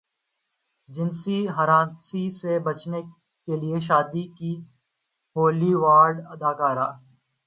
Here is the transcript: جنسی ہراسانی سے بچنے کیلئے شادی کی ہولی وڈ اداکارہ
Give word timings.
جنسی 0.89 1.37
ہراسانی 1.57 2.23
سے 2.39 2.53
بچنے 2.65 3.01
کیلئے 3.47 3.79
شادی 3.87 4.25
کی 4.37 4.53
ہولی 5.35 5.73
وڈ 5.83 6.13
اداکارہ 6.33 6.87